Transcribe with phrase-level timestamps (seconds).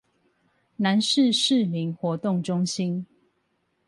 [0.77, 3.05] 南勢市民活動中心